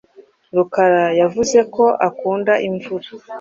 [0.57, 3.07] Rukara yavuze ko akunda imvura.